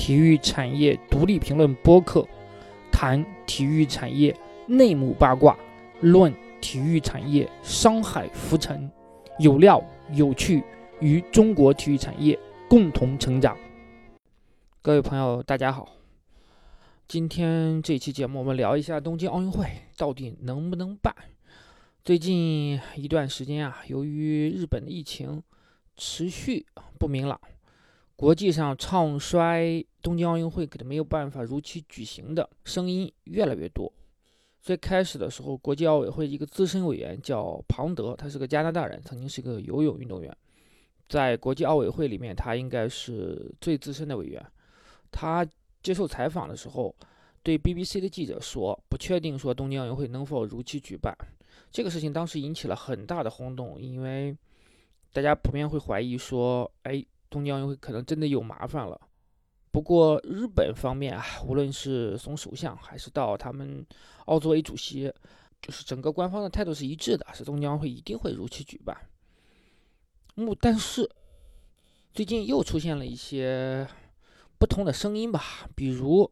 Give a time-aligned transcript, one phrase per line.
[0.00, 2.26] 体育产业独立评论播客，
[2.90, 4.34] 谈体育产业
[4.66, 5.54] 内幕八卦，
[6.00, 8.90] 论体育产业商海浮沉，
[9.38, 9.78] 有料
[10.14, 10.64] 有趣，
[11.00, 12.36] 与中国体育产业
[12.66, 13.54] 共同成长。
[14.80, 15.86] 各位朋友，大家好，
[17.06, 19.66] 今天这期节目我们聊一下东京奥运会
[19.98, 21.14] 到底能不能办。
[22.02, 25.42] 最近一段时间啊，由于日本的疫情
[25.98, 26.64] 持续
[26.98, 27.38] 不明朗，
[28.16, 33.92] 国际上唱衰东京奥运会可能没有办法如期举行的声音越来越多。
[34.62, 40.36] 最开始的时候，国际奥委会一个资深委员叫庞德，他是个加拿大人，曾经是个游泳运动员，
[41.08, 44.44] 在国际奥委会里面，他应该是最资深的委员。
[45.10, 45.46] 他
[45.82, 46.94] 接受采访的时候，
[47.42, 51.16] 对 BBC 的记者说：“不确定说东京奥运会能否如期举办。”
[51.72, 54.36] 这个事情当时引起了很大的轰动，因为
[55.12, 59.00] 大家普遍会怀疑说，哎，东京奥运会可能真的有麻烦了。
[59.70, 63.86] 不过日本方面啊，无论是从首相还是到他们
[64.26, 65.12] 奥组委主席，
[65.62, 68.96] 就是整个官方的态度是一致的，是东京奥会一定会如期举办。
[70.34, 71.08] 目但是
[72.12, 73.86] 最近又出现了一些
[74.58, 76.30] 不同的声音吧，比如。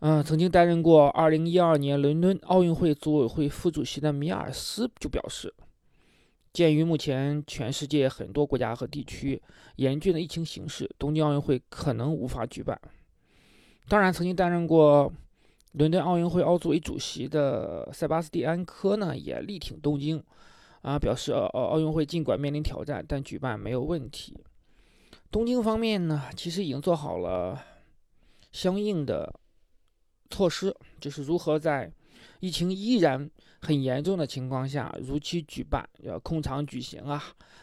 [0.00, 5.52] 嗯，曾经担任过2012年伦敦奥运会组委会副主席的米尔斯就表示，
[6.58, 9.40] 鉴于目前全世界很多国家和地区
[9.76, 12.76] 严峻的疫情形势，东京奥运会可能无法举办。
[13.86, 15.12] 当然，曾经担任过
[15.74, 20.20] 伦敦奥运会奥组委主席的塞巴斯蒂安·科呢，也力挺东京，
[20.82, 24.36] 啊，表示呃奥运会尽管面临挑战，但举办没有问题。
[25.30, 27.62] 东京方面呢，其实已经做好了
[28.50, 29.32] 相应的。
[30.30, 31.90] 措施就是如何在
[32.40, 33.28] 疫情依然
[33.62, 37.22] 很严重的情况下如期举办，要空场举行啊，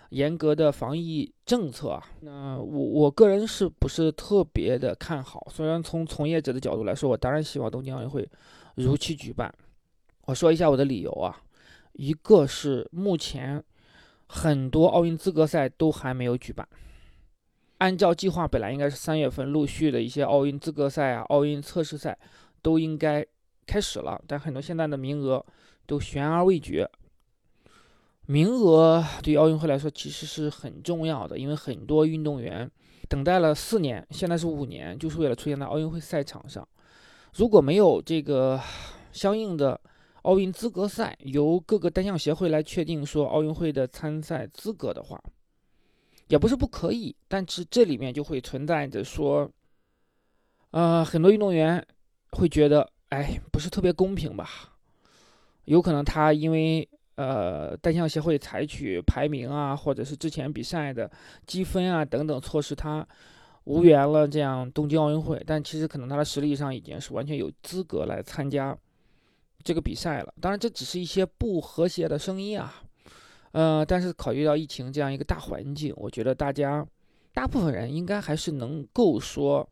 [0.10, 2.04] 严格的防疫政策啊。
[2.22, 5.48] 那我我个人是不是特别的看好？
[5.50, 8.28] 虽然从从业者的角度来说，我当然希望东京奥运会
[8.76, 9.54] 如期举办。
[10.26, 11.36] 我说一下我的理由啊，
[11.94, 13.64] 一个是目前
[14.28, 16.68] 很多奥运资格赛都还没有举办。
[17.78, 22.18] 按照计划，本来应该是三月份陆续的一些奥运资格赛啊、奥运测试赛。
[22.66, 23.24] 都应该
[23.66, 25.46] 开始了，但很多现在的名额
[25.86, 26.90] 都悬而未决。
[28.28, 32.70] 名额对奥运会来说其实是很重要的，因为很多运动员
[33.08, 36.68] 等待了四年，现在是五年，就是为了出现在奥运会赛场上。
[37.34, 38.60] 如果没有这个
[39.12, 39.80] 相应的
[40.24, 45.22] 奥运资格赛，由各个单项协会来确定说奥运会的参赛资格的话，
[46.28, 49.50] 也不是不可以，但是这里面就会存在着说，
[50.72, 51.86] 呃，很多运动员。
[52.32, 54.74] 会觉得哎，不是特别公平吧？
[55.66, 61.10] 有可能他因为呃单项协会采取排名啊，或者是之前比赛的
[61.46, 63.08] 积分啊等等措施，他
[63.64, 65.42] 无缘了这样东京奥运会。
[65.46, 68.78] 但其实可能他的实力上已经是完全有资格来参加
[69.64, 70.34] 这个比赛了。
[70.42, 72.84] 当然，这只是一些不和谐的声音啊。
[73.54, 76.86] 呃，但是考虑到疫情这样一个大环境，我觉得大家
[77.34, 79.68] 大部分人应该还是能够说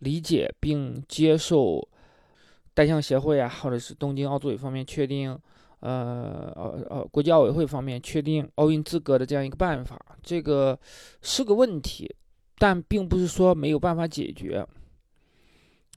[0.00, 1.88] 理解并接受。
[2.78, 5.36] 单项协会啊，或者是东京奥组委方面确定，
[5.80, 10.78] 呃呃呃，国际奥委会方面确定奥运资格的这样一个办法，这个
[11.20, 12.14] 是个问题，
[12.56, 14.64] 但并不是说没有办法解决。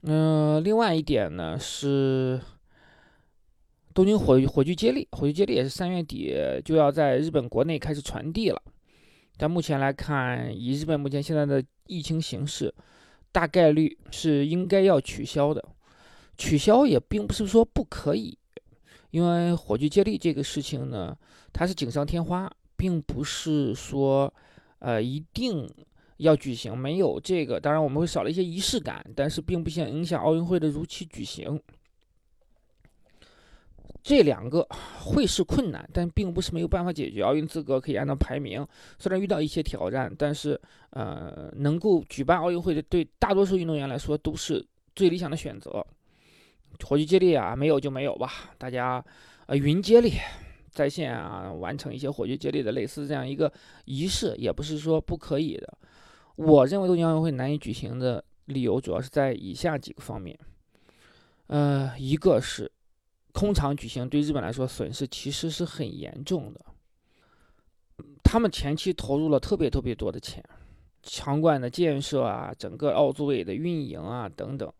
[0.02, 2.40] 嗯，另外一点呢是
[3.94, 6.34] 东京火火炬接力，火炬接力也是三月底
[6.64, 8.60] 就要在日本国内开始传递了，
[9.36, 12.74] 但目前来看，以日本目前现在的疫情形势，
[13.30, 15.64] 大概率是应该要取消的。
[16.38, 18.36] 取消也并不是说不可以，
[19.10, 21.16] 因为火炬接力这个事情呢，
[21.52, 24.32] 它是锦上添花，并不是说，
[24.78, 25.68] 呃，一定
[26.16, 26.76] 要举行。
[26.76, 31.60] 没有这个，当然我们会少了一些仪式感，但是并不想影响奥运会的如期举行。
[34.02, 34.66] 这两个
[34.98, 37.22] 会是困难，但并不是没有办法解决。
[37.22, 38.66] 奥运资格可以按照排名，
[38.98, 40.60] 虽然遇到一些挑战，但是
[40.90, 44.66] 呃，能够举办奥运会的，对大多数运动员来说都是
[44.96, 45.86] 最理想的选择。
[46.80, 48.50] 火炬接力啊，没有就没有吧。
[48.58, 49.04] 大家，
[49.46, 50.12] 呃，云接力
[50.70, 53.52] 在线啊，完成一些火炬接力的类似这样一个
[53.84, 55.78] 仪式，也不是说不可以的。
[56.36, 60.38] 我认为东京奥运会难以举行的理由，主要是在以下几个方面。
[61.46, 62.70] 呃，一个是
[63.32, 66.60] 空场举行，对日本来说损失其实是很严重的。
[68.24, 70.42] 他们前期投入了特别特别多的钱，
[71.02, 74.72] 场馆的建设啊，整个奥组委的运营啊等等。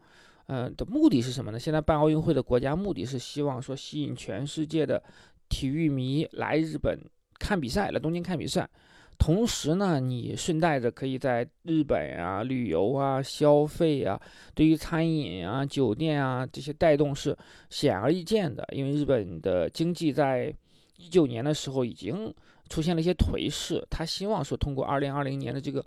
[0.55, 1.59] 嗯，的目的是什么呢？
[1.59, 5.03] 现在办奥运会的国家目的是希望说吸引全世界的
[5.49, 6.99] 体育迷来日本
[7.39, 8.69] 看比赛，来东京看比赛。
[9.19, 14.21] 同时呢，你顺带着可以在日本啊旅游啊消费啊，
[14.55, 17.35] 对于餐饮啊酒店啊这些带动是
[17.71, 18.63] 显而易见的。
[18.73, 20.55] 因为日本的经济在
[20.99, 22.31] 一九年的时候已经
[22.69, 25.83] 出现了一些颓势，他希望说通过二零二零年的这个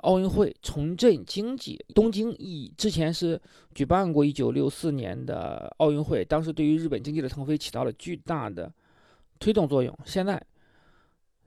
[0.00, 1.78] 奥运会重振经济。
[1.94, 3.40] 东京以之前是
[3.74, 8.72] 举办过一九六四年的奥运会，当时对于日本经济的腾飞起到了巨大的
[9.38, 9.96] 推动作用。
[10.04, 10.42] 现在。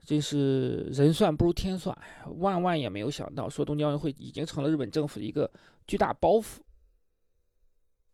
[0.06, 1.98] 真是人算不如天算，
[2.36, 5.50] 万万也没有想到，说东京奥运会已经成了日本政府的一个
[5.84, 6.58] 巨大包袱。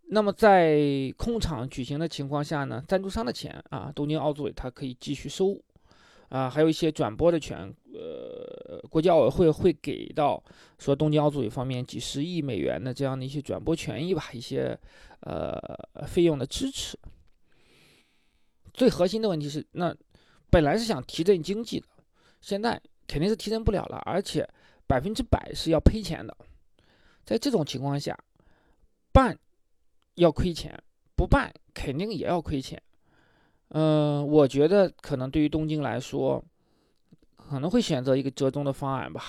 [0.09, 5.55] 那么在空场举行的情况下呢，赞助商的钱啊，东京奥组委它可以继续收，
[6.31, 10.43] 啊，还有一些转播的权，呃，国际奥委会会给到
[10.79, 14.79] 说东京奥组委方面几十亿美元的这样的一些转播权益吧，一些
[15.21, 15.59] 呃
[16.07, 16.99] 费用的支持。
[18.73, 19.95] 最核心的问题是那。
[20.51, 21.87] 本来是想提振经济的，
[22.43, 22.79] 现在
[23.09, 24.47] 肯定是提振不了了，而且
[24.87, 26.37] 百分之百是要赔钱的。
[27.25, 28.15] 在这种情况下，
[29.15, 29.35] 办
[30.17, 30.79] 要亏钱，
[31.17, 32.79] 不办肯定也要亏钱。
[33.69, 36.45] 嗯，我觉得可能对于东京来说，
[37.53, 39.23] 可能会选择一个折中的方案吧。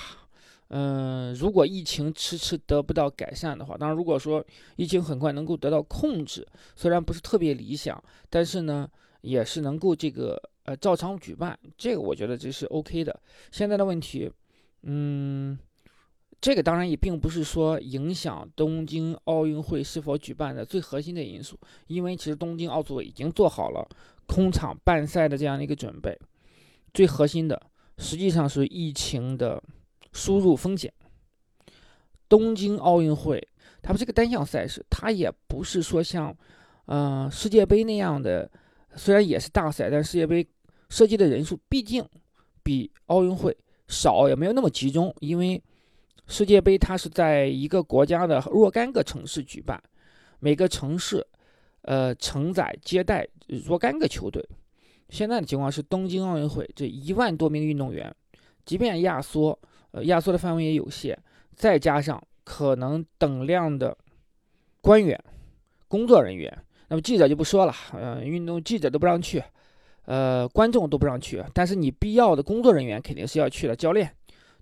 [0.69, 4.43] 嗯，如果疫情迟迟得不到改善的话，当然如果说
[4.77, 8.89] 疫情很快能够得到控制，虽然不是特别理想，但是呢，
[9.21, 10.41] 也是能够这个。
[10.65, 13.19] 呃，照常举办，这个我觉得这是 OK 的。
[13.51, 14.31] 现在的问题，
[14.83, 15.59] 嗯，
[16.39, 23.85] 这个当然也并不是说影响东京奥运会是否举办的最核心的因素，因为其实东京奥组委已经做好了
[24.25, 26.17] 空场办赛的这样的一个准备。
[26.93, 27.61] 最核心的
[27.97, 29.61] 实际上是疫情的
[30.11, 30.91] 输入风险。
[32.27, 33.45] 东京奥运会
[33.81, 36.35] 它不是个单项赛事，它也不是说像
[36.85, 38.49] 嗯世界杯那样的。
[38.95, 40.47] 虽然也是大赛，但世界杯
[40.87, 42.07] 涉及的人数毕竟
[42.61, 43.57] 比奥运会
[43.87, 45.11] 少，也没有那么集中。
[45.19, 45.59] 因为
[46.27, 49.81] 世界杯它是在一个国家的若干个城市举办，
[50.37, 51.25] 每个城市
[51.81, 54.47] 呃承载接待若干个球队。
[55.09, 58.13] 现在的情况是，东京奥运会这一万多名运动员，
[58.65, 59.57] 即便压缩，
[59.91, 61.17] 呃压缩的范围也有限，
[61.55, 63.95] 再加上可能等量的
[64.81, 65.21] 官员、
[65.87, 66.57] 工作人员。
[66.89, 69.43] 那么记者就不说了，呃，运动记者都不让去，
[70.05, 74.11] 呃，观众都不让去，但是你必要的工作人员肯定是要去的，教练，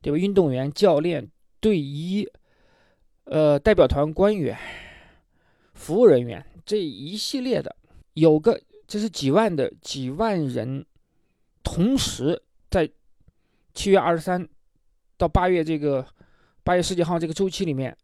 [0.02, 0.18] 对吧？
[0.18, 1.30] 运动员、教练、
[1.60, 2.26] 队医，
[3.26, 4.58] 呃，代表团官员、
[5.74, 7.76] 服务人员这一系列的，
[8.14, 8.62] 有个
[8.92, 10.86] 这是几万的几万人，
[11.64, 12.92] 同时在
[13.74, 14.46] 七月二十三
[15.16, 16.06] 到八月这个
[16.62, 17.98] 八月十几号这个周期里面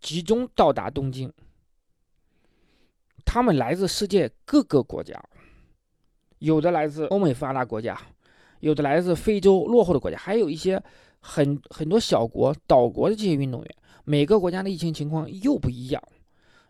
[0.00, 1.30] 集中到达东京。
[3.22, 5.22] 他们来自世界各个国家，
[6.38, 8.00] 有的来自欧美发达国家，
[8.60, 10.82] 有的来自非洲落后的国家，还有一些
[11.20, 13.76] 很很多小国岛国的这些运动员。
[14.04, 16.02] 每个国家的疫情情况又不一样，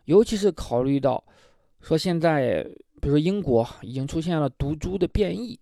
[0.03, 1.23] 尤其是考虑到
[1.79, 2.67] 说现在，
[3.01, 5.59] 比如说英国已经出现了毒株的变异，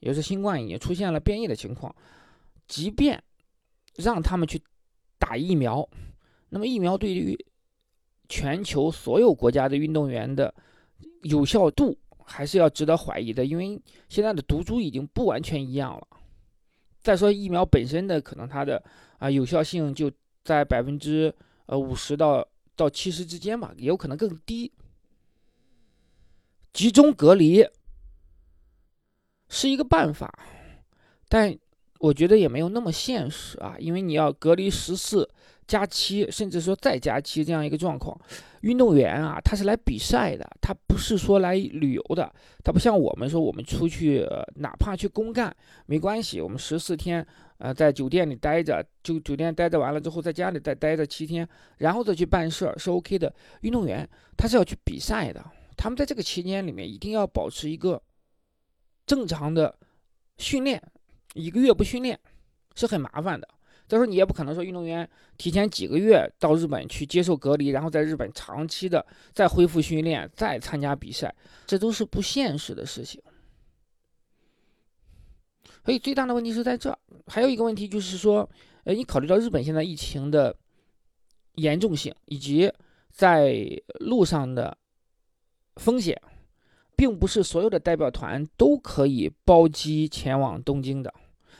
[0.00, 1.94] 也是新冠已经出现了变异的情况，
[2.66, 3.22] 即便
[3.94, 4.60] 让他们去
[5.18, 5.88] 打疫苗，
[6.48, 7.38] 那么疫苗对于
[8.28, 10.52] 全球所有国家的运动员的
[11.22, 16.06] 有效度还是要值得怀疑的，因为现在的毒株已经不完全一样了。
[17.02, 18.82] 再说疫苗本身的可能它的
[19.18, 20.10] 啊有效性就
[20.42, 21.32] 在百分之
[21.66, 24.70] 呃五十到到七十之间吧，也有可能更低。
[26.72, 27.66] 集中隔离
[29.48, 30.32] 是一个办法，
[31.28, 31.56] 但
[31.98, 35.28] 我觉得也没有那么现实啊，因为你要隔离十四。
[35.66, 38.20] 加七，甚至说再加七这样一个状况，
[38.62, 42.28] 运动员啊，他是来比赛的，他不是说来旅游的，
[42.64, 47.24] 他不像我们说我们出去，哪怕去公干没关系，我们十四天，
[47.58, 51.48] 呃，在酒店里待着，就酒店待着完了之后，在家里再待着七天，
[51.78, 53.32] 然后再去办事儿是 OK 的。
[53.60, 54.04] 运动员
[54.36, 55.40] 他是要去比赛的，
[55.80, 58.02] 他们在这个期间里面一定要保持一个
[59.06, 59.74] 正常的
[60.36, 60.82] 训练，
[61.32, 62.20] 一个月不训练
[62.74, 63.48] 是很麻烦的。
[63.88, 65.08] 再说你也不可能说运动员
[65.38, 71.34] 提前几个月到日本去接受隔离，然后在日本长期的再恢复训练，再参加比赛，
[71.66, 73.18] 这都是不现实的事情。
[75.82, 76.94] 所以最大的问题是在这，
[77.26, 78.46] 还有一个问题就是说，
[78.84, 80.54] 呃，你考虑到日本现在疫情的
[81.54, 82.70] 严重性以及
[83.10, 83.66] 在
[84.00, 84.76] 路上的
[85.76, 86.20] 风险，
[86.96, 91.12] 并不是所有的代表团都可以包机前往东京的，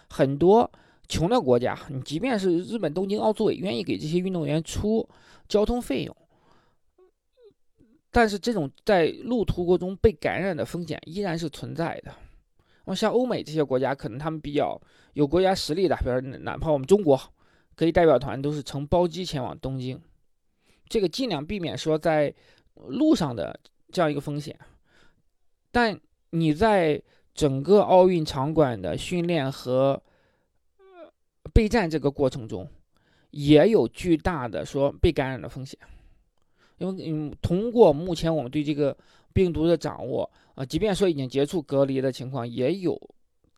[0.08, 0.70] 很多。
[1.08, 5.04] 穷的国家，你即便是日本东京奥组委愿意给这些运动员出
[5.48, 6.16] 交通费用，
[8.12, 12.14] 但是这种在路途过中被感染的风险依然是存在的。
[12.84, 14.80] 那像欧美这些国家，可能他们比较
[15.14, 17.20] 有国家实力的，比如哪怕我们中国，
[17.74, 20.00] 可以代表团都是乘包机前往东京，
[20.88, 22.32] 这个尽量避免说在
[22.86, 23.58] 路上的
[23.92, 24.58] 这样一个风险。
[25.70, 25.98] 但
[26.30, 27.02] 你在
[27.34, 30.02] 整个奥运场馆的训练和
[31.52, 32.68] 备战这个过程中，
[33.30, 35.78] 也有巨大的说被感染的风险。
[36.78, 38.96] 因为嗯，通过目前我们对这个
[39.32, 42.98] 病毒的掌握啊，即便说已经解除隔离的情况，也有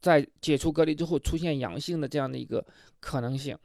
[0.01, 2.65] 在解除隔离之后出现阳性的这样的一个
[3.01, 3.57] 可能性。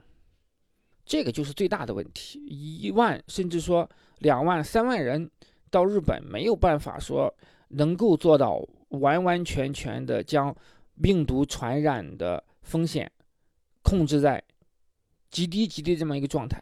[1.06, 2.40] 这个就是最大的问题。
[2.48, 5.30] 一万甚至说两万、三万人
[5.70, 7.34] 到日本，没有办法说
[7.70, 10.56] 能够做到完完全全的将
[11.02, 13.12] 病毒传染的风险
[13.82, 14.44] 控制在
[15.30, 16.62] 极低极低这么一个状态。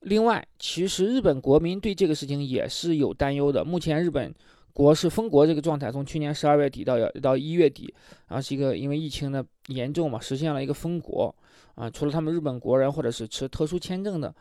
[0.00, 3.64] 另外，其实日本国民对这个事情也是有担忧的。
[3.64, 4.32] 目前日本
[4.72, 7.92] 国是封国这个状态，从去年十二月底到到一月底，
[8.26, 11.34] 啊，是一个因为疫情的严重嘛，实现了一个封国。
[11.74, 14.34] 啊，除了他们日本国人或者是持特殊签证的，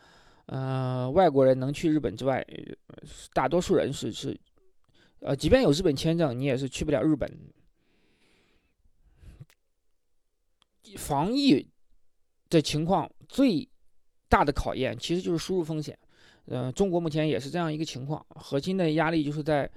[0.47, 2.45] 呃，外国人能去日本之外，
[3.33, 4.37] 大多数人是是，
[5.21, 7.31] 呃，即便有日本签证，你也是去不了日本。
[10.97, 11.65] 防疫
[12.49, 13.69] 的情况最。
[14.29, 15.97] 大的考验其实就是输入风险，
[16.47, 19.71] 嗯，中国目前也是这样一个情况，核心的压力就是在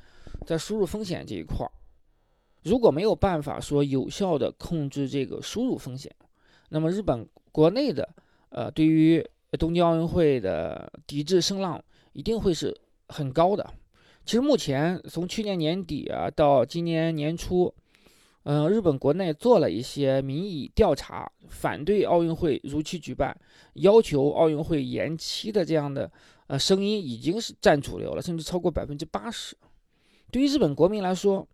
[0.44, 1.70] 在输入风险这一块儿。
[2.64, 6.12] 如果没有办法说有效的控制这个输入风险，
[6.68, 8.12] 那么日本国内的
[8.48, 9.24] 呃对于
[9.58, 12.76] 东京奥运会的抵制声浪一定会是
[13.08, 13.68] 很高的。
[14.24, 17.72] 其实目前从去年年底啊到今年年初。
[18.44, 23.38] 嗯，日本国内做了一些民意调查，反对奥运会如期举办，
[23.74, 26.10] 要求奥运会延期的这样的
[26.46, 29.54] 呃声音已经是占主流了，甚至超过百分之八十。
[30.30, 31.46] 对于日本国民来说，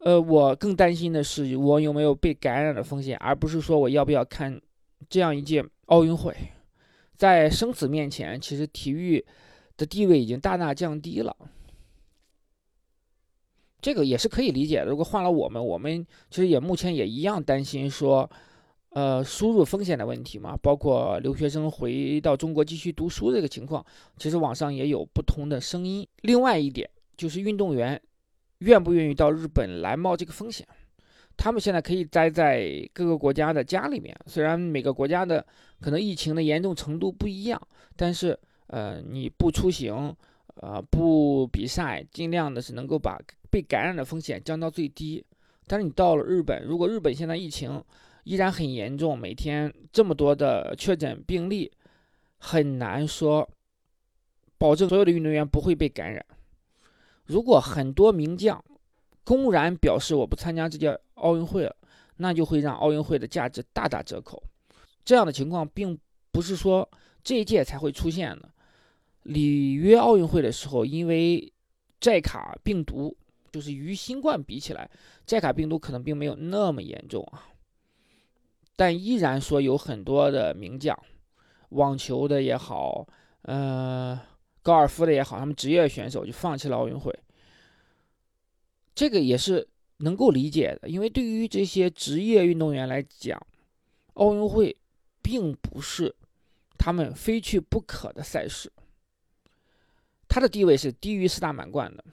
[0.00, 4.60] 呃，我更担心的是我有没有被感染的风险，而不是说我要不要看
[5.08, 6.36] 这样一届奥运会。
[7.16, 9.24] 在生死面前，其实体育
[9.76, 11.36] 的地位已经大大降低了。
[13.80, 14.86] 这个也是可以理解的。
[14.86, 18.28] 如果换了我们，我们其实也目前也一样担心说，
[18.88, 23.84] 呃，输入风险的问题嘛，包括留学生回到中国继续读书这个情况，
[24.16, 26.06] 其实网上也有不同的声音。
[26.22, 28.00] 另外一点就是运动员
[28.60, 30.66] 愿不愿意到日本来冒这个风险？
[31.36, 35.44] 他们现在可以待在各个国家的家里面，虽然每个国家的
[35.80, 37.60] 可能疫情的严重程度不一样，
[37.96, 38.38] 但是
[38.68, 40.14] 呃，你不出行，
[40.56, 43.18] 呃，不比赛，尽量的是能够把。
[43.50, 45.24] 被感染的风险降到最低，
[45.68, 47.80] 但是你到了日本，如果日本现在疫情
[48.24, 51.70] 依然很严重，每天这么多的确诊病例，
[52.38, 53.48] 很难说
[54.58, 56.26] 保证所有的运动员不会被感染。
[57.26, 58.60] 如果很多名将
[59.24, 61.74] 公然表示我不参加这届奥运会了，
[62.18, 64.42] 那就会让奥运会的价值大打折扣。
[65.04, 65.98] 这样的情况并
[66.30, 66.88] 不是说
[67.22, 68.48] 这一届才会出现的，
[69.22, 71.52] 里约奥运会的时候，因为
[72.00, 73.16] 寨卡病毒。
[73.52, 74.90] 就是与新冠比起来，
[75.24, 77.46] 寨卡病毒可能并没有那么严重啊，
[78.74, 80.98] 但依然说有很多的名将，
[81.68, 83.06] 网球的也好，
[83.42, 84.20] 呃，
[84.60, 87.16] 高尔夫的也好，他们职业选手就放弃了奥运会。
[88.94, 89.66] 这个也是
[89.98, 93.44] 能够理解的，因为对于这些职业运动员来讲，
[94.14, 94.76] 奥运会
[95.22, 96.14] 并不是
[96.78, 98.70] 他们非去不可的赛事，
[100.28, 102.04] 它的地位是低于四大满贯的。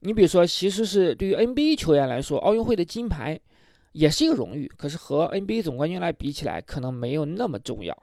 [0.00, 3.40] 你比如说，其实是对于 NBA 球员来说，奥运会的金牌
[3.90, 8.00] 也是一个荣誉，可是和 NBA 总冠军来比起来，可能没有那么重要。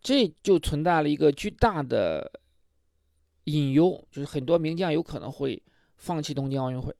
[0.00, 2.30] 这就存在了一个巨大的
[3.44, 5.62] 隐忧，就是很多名将有可能会
[5.96, 6.94] 放弃东京奥运会，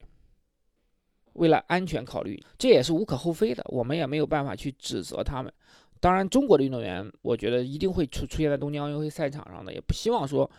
[1.33, 5.53] 为了安全考虑，这也是无可厚非的，我们也没有办法去指责他们。
[5.99, 10.49] 当然，中国的运动员，我觉得一定会出出现在东京奥运会赛场上的，也不希望说。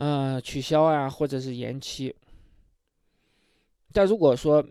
[0.00, 2.14] 嗯，取消啊，或者是延期。
[3.92, 4.64] 但如果说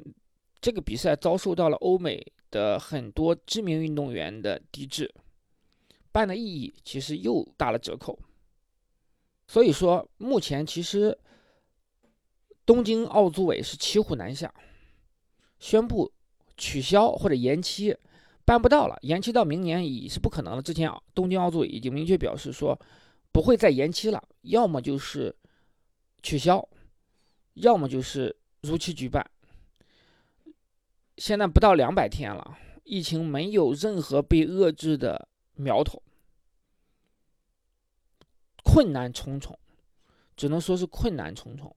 [0.62, 5.14] 这个比赛遭受到了欧美的很多知名运动员的抵制，
[6.14, 8.18] 办的意义其实又打了折扣。
[9.48, 11.18] 所以说，目前其实
[12.66, 14.54] 东京奥组委是骑虎难下，
[15.60, 16.12] 宣布
[16.56, 17.96] 取消或者延期，
[18.46, 20.62] 办不到了，延期到明年已是不可能了。
[20.62, 22.80] 之前东京奥组委已经明确表示说。
[23.30, 25.36] 不会再延期了，要么就是
[26.24, 26.68] 取消，
[27.54, 29.24] 要么就是如期举办。
[31.18, 36.01] 现在不到两百天了，疫情没有任何被遏制的苗头，
[38.68, 39.58] 困难重重，
[40.36, 41.74] 只能说是困难重重。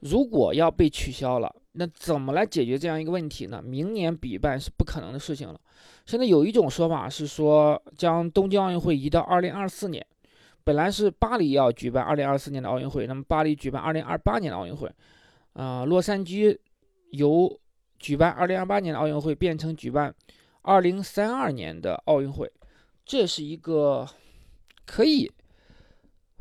[0.00, 3.62] 如果要被取消了，那怎么来解决这样一个问题呢？
[3.62, 5.60] 明年比办是不可能的事情了。
[6.04, 10.04] 现在有一种说法是说，将东京奥运会移到二零二四年。
[10.64, 14.92] 本来是巴黎要举办二零二四年的奥运会，那么巴黎举办二零二八年的奥运会，
[15.52, 16.58] 啊，洛杉矶
[17.12, 17.60] 由
[18.00, 20.12] 举办二零二八年的奥运会变成举办
[20.62, 22.50] 二零三二年的奥运会，
[23.04, 24.06] 这是一个
[24.84, 25.30] 可以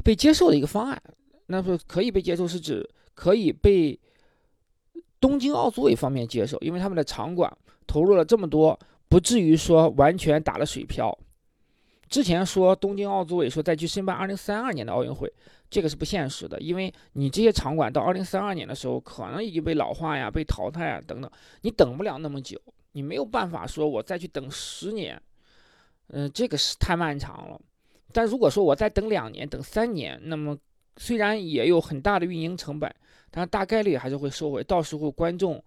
[0.05, 1.01] 被接受的一个方案。
[1.47, 3.99] 那么可以被接受是指可以被
[5.19, 7.51] 东京奥组委方面接受，因为他们的场馆
[7.87, 11.17] 投入了这么多，不至于说完全打了水漂。
[12.07, 15.31] 之前说东京奥组委说再去申办二零三二年的奥运会，
[15.69, 21.29] 这个是不现实的，因为你这些场馆到二零三二年的时候，可能已经被老化呀、被淘汰啊等等，
[21.61, 25.19] 你等不了那么久，你没有办法说我再去等十年，
[26.09, 27.59] 嗯，这个是太漫长了。
[28.11, 30.57] 但如果说我再等两年、等三年，那么
[30.97, 32.93] 虽然也有很大的运营成本，
[33.31, 34.63] 但是大概率还是会收回。
[34.63, 35.63] 到时候观众，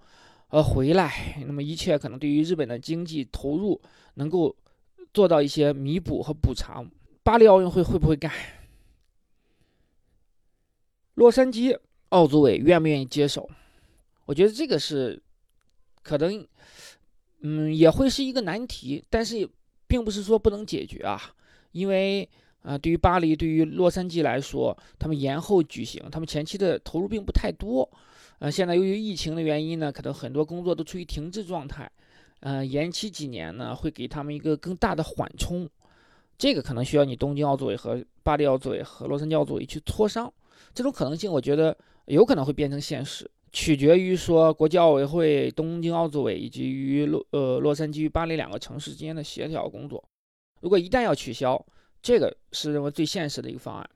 [0.49, 3.81] 呃，回来，那么一切可能对于日本的经济投入
[4.15, 4.55] 能够。
[5.15, 6.87] 做到一些弥补和补偿，
[7.23, 8.31] 巴黎奥运会会不会干？
[11.15, 11.77] 洛杉矶
[12.11, 13.49] 奥组委愿不愿意接手？
[14.27, 15.21] 我觉得这个是
[16.03, 16.47] 可能，
[17.41, 19.49] 嗯，也会是一个难题，但是
[19.87, 21.35] 并不是说不能解决啊。
[21.73, 22.29] 因为
[22.63, 27.89] 啊，对于巴黎、对于洛杉矶来说，他们延后举行，他们前期的投入并不太多。
[28.41, 31.91] 呃，现在由于疫情的原因呢，可能很多工作都处于停滞状态。
[32.41, 35.69] 嗯，延期几年呢，会给他们一个更大的缓冲，
[36.37, 40.33] 这个可能需要你东京奥组委和巴黎奥组委和洛杉矶奥组委去磋商，
[40.73, 50.03] 这种可能性我觉得有可能会变成现实，取决于说国际奥委会、东京奥组委以及于洛呃洛杉矶与巴黎两个城市之间的协调工作。
[50.61, 51.65] 如果一旦要取消，
[52.03, 53.91] 这个是认为最现实的一个方案，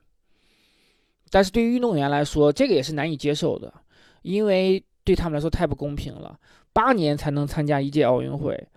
[1.29, 3.73] 但是对于运动员来说，这个也是难以接受的，
[4.21, 6.39] 因为对他们来说太不公平了。
[6.71, 8.67] 八年才能参加一届奥运会，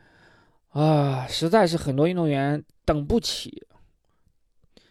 [0.68, 3.66] 啊，实在是很多运动员等不起。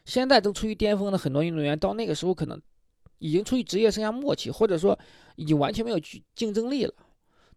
[0.05, 2.59] 现在都处于巅峰的很多运动员，到那个时候可能
[3.19, 4.97] 已经处于职业生涯末期，或者说
[5.35, 6.93] 已经完全没有竞竞争力了。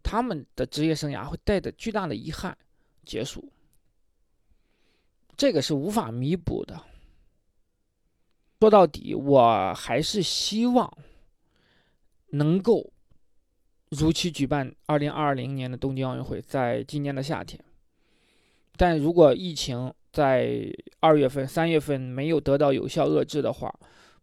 [0.03, 2.57] 他们的职业生涯会带着巨大的遗憾
[3.05, 3.51] 结束，
[5.39, 6.77] 这个是无法弥补的。
[8.59, 10.97] 说到底，我还是希望
[12.31, 12.91] 能够。
[13.91, 17.57] 如期举办二零二零年的东京奥运会，在今年的夏天。
[18.75, 23.73] 但如果疫情在二月份、三月份没有得到有效遏制的话，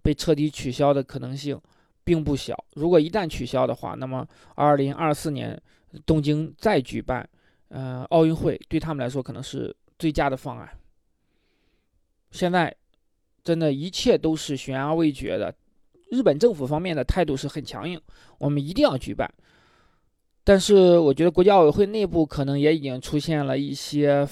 [0.02, 1.58] 被彻底取消的可能性
[2.04, 2.54] 并不小。
[2.74, 4.24] 如果一旦取消的话，那么
[4.54, 5.60] 二零二四年
[6.04, 7.26] 东京再举办，
[7.68, 10.68] 呃，奥运会对他们来说可能是最佳的方案。
[12.36, 12.72] 现在，
[13.42, 15.52] 真的一切都是悬而未决的。
[16.10, 18.00] 日本政府方面的态度是很强硬，
[18.38, 19.28] 我们一定要举办。
[20.44, 24.24] 但是我觉得国际奥委会内部可能也已经出现了一些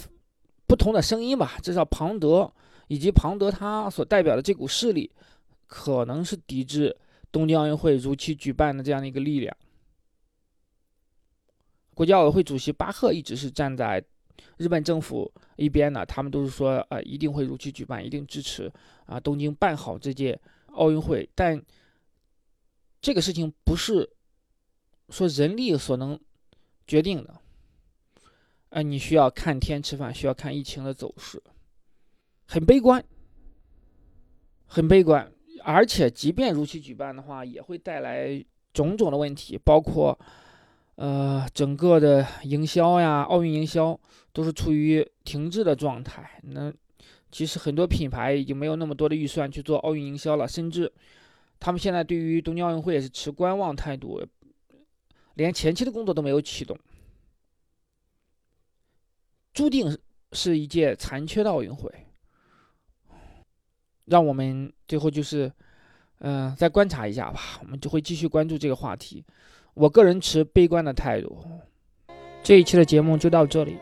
[0.69, 2.53] 不同的声音吧，至少庞德
[2.87, 5.11] 以及庞德他所代表的这股势力，
[5.67, 6.97] 可能是抵制
[7.33, 9.57] 东京奥运会如期举办的这样的一个力量。
[11.95, 14.01] 国际奥委会主席巴赫一直是站在
[14.57, 18.73] 日本政府一边呢，他们都是说，呃，一定会如期举办，一定支持
[19.07, 20.41] 啊东京办好这届
[20.73, 21.29] 奥运会。
[21.35, 21.61] 但
[23.01, 24.11] 这个事情不是。
[25.11, 26.19] 说人力所能
[26.87, 27.35] 决定的，
[28.71, 31.41] 哎，你需要看天吃饭，需要看疫情的走势，
[32.47, 33.05] 很悲观，
[34.65, 35.31] 很悲观。
[35.63, 38.43] 而且，即便如期举办的话，也会带来
[38.73, 40.19] 种种的问题，包括
[40.95, 44.01] 呃，整个的营销呀，奥运营销
[44.35, 46.39] 都是处于停滞的状态。
[46.43, 46.71] 那
[47.33, 50.93] 其实很多品牌已经没有那么多的预算去做奥运营销了，甚至
[51.59, 54.23] 他们现在对于东京奥运会也是持观望态度。
[55.37, 56.79] 连前期的工作都没有启动，
[59.53, 59.99] 注定
[60.33, 61.91] 是一届残缺的奥运会。
[64.05, 65.51] 让我们最后就是，
[66.19, 67.59] 嗯，再观察一下吧。
[67.63, 69.25] 我们就会继续关注这个话题。
[69.75, 71.45] 我个人持悲观的态度。
[72.43, 73.79] 这一期的节目就到这里，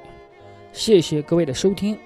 [0.72, 1.96] 谢谢各位的收听。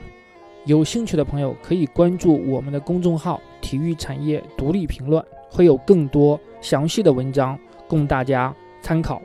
[0.64, 8.52] 有兴趣的朋友可以关注我们的公众号“体育产业独立评论”，会有更多详细的文章供大家
[8.82, 9.22] 参考。